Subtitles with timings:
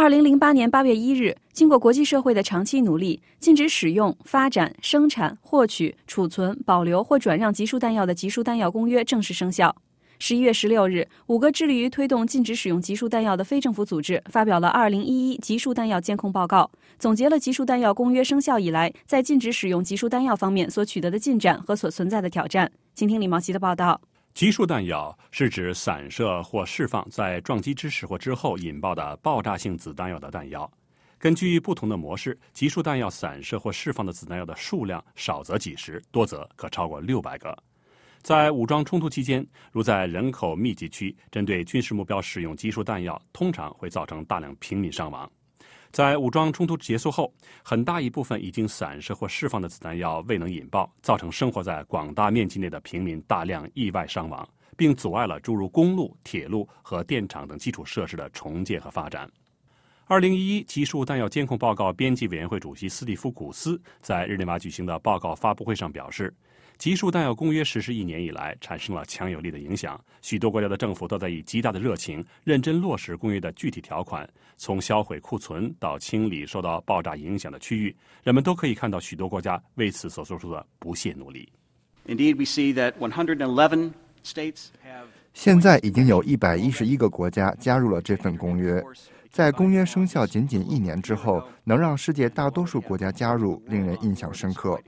[0.00, 9.74] 二零零八年八月一日，经过国际社会的长期努力，禁止使用、发展、生产、获取、储存、保留或转让集束弹药的集束弹药公约正式生效。
[10.20, 16.70] 十一月十六日，五个致力于推动禁止使用集束弹药的非政府组织发表了《二零一一集束弹药监控报告》，
[17.00, 22.70] 总结了集束弹药公约生效以来在禁止使用集束弹药方面所取得的进展和所存在的挑战。
[22.94, 24.00] 请听李毛奇的报道。
[24.38, 30.70] 集束弹药是指散射或释放在撞击之时或之后引爆的爆炸性子弹药的弹药。
[31.18, 37.52] 根据不同的模式，集束弹药散射或释放的子弹药的数量少则几十，多则可超过六百个。
[38.22, 45.28] 在武装冲突期间，如在人口密集区针对军事目标使用集束弹药，通常会造成大量平民伤亡。
[45.90, 59.28] 在武装冲突结束后，很大一部分已经散射或释放的子弹药未能引爆，造成生活在广大面积内的平民大量意外伤亡，并阻碍了诸如公路、铁路和电厂等基础设施的重建和发展。
[60.06, 66.34] 二零一一集束弹药监控报告编辑委员会主席斯蒂夫·古斯在日内瓦举行的报告发布会上表示。
[66.78, 70.00] 集束弹药公约实施一年以来，产生了强有力的影响。
[70.22, 74.28] 许多国家的政府都在以极大的热情，认真落实公约的具体条款。
[74.56, 81.48] 从销毁库存到清理受到爆炸影响的区域，人们都可以看到许多国家为此所做出的不懈努力。
[82.06, 83.90] Indeed, we see that 111
[84.24, 85.06] states have.
[85.34, 88.80] 现在已经有一百一十一个国家加入了这份公约。
[89.30, 94.80] 在公约生效仅仅一年之后，能让世界大多数国家加入，令人印象深刻。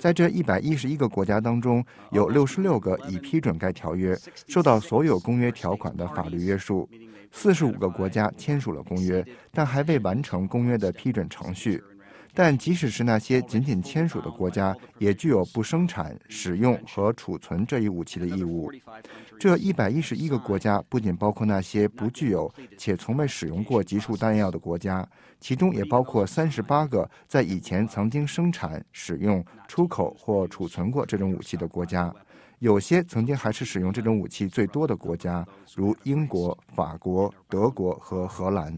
[0.00, 6.88] 在这一百一十一个国家当中，有六十六个已批准该条约，受到所有公约条款的法律约束；
[7.32, 11.82] 四十五个国家签署了公约，但还未完成公约的批准程序。
[12.34, 18.72] 但即使是那些仅仅签署的国家，也具有不生产、使用和储存这一武器的义务。
[19.38, 32.12] 这一百一十一个国家不仅包括那些不具有且从未使用过集束弹药的国家，其中也包括三十八个在以前曾经生产、使用、出口或储存过这种武器的国家。
[32.58, 38.76] 有些曾经还是使用这种武器最多的国家，如英国、法国、德国和荷兰。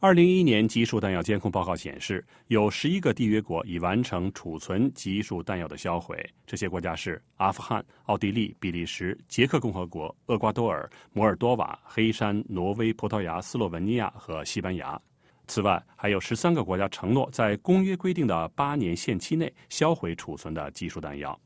[0.00, 6.24] 二零一一年集束弹药监控报告显示，有十一个缔约国已完成储存集束弹药的销毁。
[6.46, 14.96] 这些国家是阿富汗、奥地利、比利时、捷克共和国、厄瓜多尔、摩尔多瓦、黑山、挪威、葡萄牙、斯洛文尼亚和西班牙。
[15.48, 21.36] 此外，还有十三个国家承诺在公约规定的八年限期内销毁储存的集束弹药。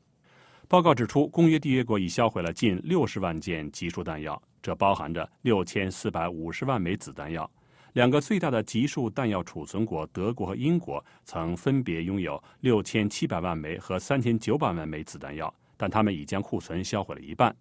[0.69, 7.51] 报告指出，公约缔约国已销毁了近六十万件集束弹药，这包含着六千四百五十万枚子弹药。
[7.93, 17.55] 两个最大的集束弹药储存国德国和英国曾分别拥有六千七百万枚和三千九百万枚子弹药，但他们已将库存销毁了一半。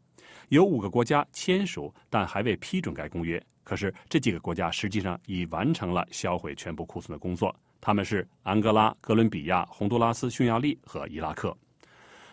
[0.47, 7.53] 有五个国家签署但还未批准该公约，可是这几个国家实际上已完成了销毁全部库存的工作。
[7.81, 11.55] 他们是安哥拉、哥伦比亚、洪都拉斯、匈牙利和伊拉克。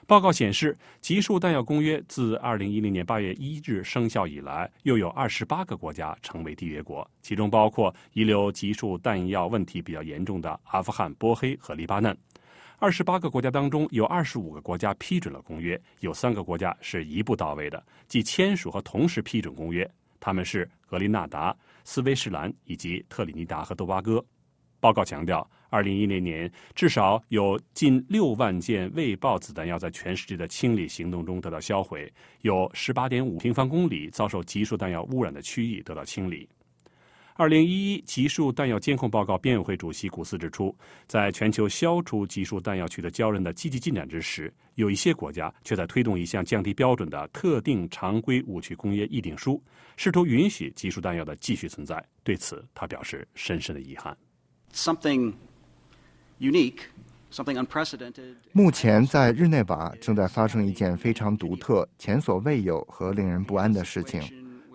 [0.08, 12.16] 报告显示，集束弹药公约自2010年8月1日生效以来，又有28个国家成为缔约国，其中包括遗留集束弹药问题比较严重的阿富汗、波黑和黎巴嫩。
[12.80, 19.86] 28个国家当中，有25个国家批准了公约，有三个国家是一步到位的，即签署和同时批准公约。
[20.18, 21.54] 他们是格林纳达、
[21.84, 24.24] 斯威士兰以及特立尼达和多巴哥。
[24.80, 36.48] 报告强调，二零一零年至少有近六万件未爆子弹药在全世界的清理行动中得到销毁，有十八点五平方公里遭受集束弹药污染的区域得到清理。
[37.34, 49.62] 二零一一集束弹药监控报告编委会主席古斯指出，在全球消除集束弹药取得骄人的积极进展之时，有一些国家却在推动一项降低标准的特定常规武器公约议定书，
[49.96, 52.04] 试图允许集束弹药的继续存在。
[52.24, 54.16] 对此，他表示深深的遗憾。
[54.72, 55.32] something.
[56.40, 56.80] Unique.
[58.52, 64.22] 目前在日内瓦正在发生一件非常独特、前所未有和令人不安的事情。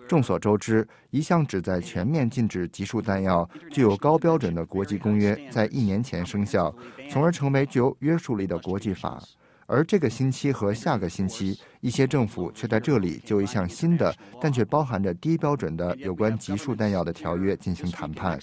[0.06, 6.72] 众所周知，一项旨在全面禁止集束弹药、具有高标准的国际公约在一年前生效，
[7.10, 9.20] 从而成为具有约束力的国际法。
[9.66, 18.38] 而这个星期和下个星期，一些政府却在这里就一项新的，但却包含着低标准的有关集束弹药的条约进行谈判。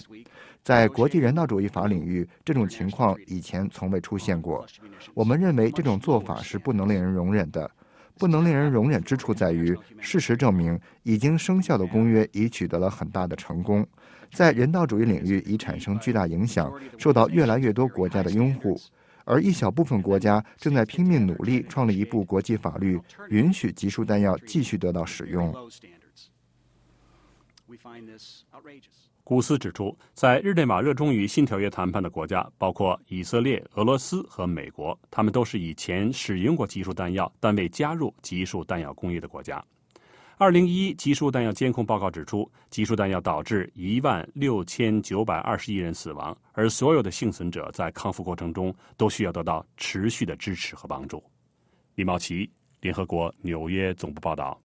[0.64, 4.66] 在国际人道主义法领域，这种情况以前从未出现过。
[5.14, 7.70] 我们认为这种做法是不能令人容忍的。
[8.20, 13.84] 不能令人容忍之处在于，事实证明，已经生效的公约已取得了很大的成功，
[14.32, 18.80] 在人道主义领域已产生巨大影响，受到越来越多国家的拥护。
[19.26, 25.54] 而一小部分国家正在拼命努力创立一部国际法律，允许集束弹药继续得到使用。
[29.24, 39.64] 古斯指出，在日内瓦热衷于新条约谈判的国家包括以色列、俄罗斯和美国，他们都是以前使用过集束弹药但未加入集束弹药工业的国家。
[40.42, 51.24] 二零一一集束弹药监控报告指出，集束弹药导致一万六千九百二十一人死亡，而所有的幸存者在康复过程中都需要得到持续的支持和帮助。
[51.94, 52.50] 李茂奇，
[52.80, 54.60] 联合国纽约总部报道。